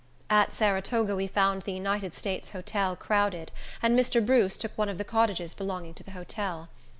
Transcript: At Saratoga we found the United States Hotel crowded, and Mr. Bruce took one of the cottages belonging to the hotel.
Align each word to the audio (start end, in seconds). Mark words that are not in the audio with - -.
At 0.31 0.51
Saratoga 0.51 1.15
we 1.15 1.27
found 1.27 1.61
the 1.61 1.73
United 1.73 2.15
States 2.15 2.49
Hotel 2.53 2.95
crowded, 2.95 3.51
and 3.83 3.95
Mr. 3.95 4.19
Bruce 4.25 4.57
took 4.57 4.75
one 4.75 4.89
of 4.89 4.97
the 4.97 5.03
cottages 5.05 5.53
belonging 5.53 5.93
to 5.93 6.03
the 6.03 6.09
hotel. 6.17 6.69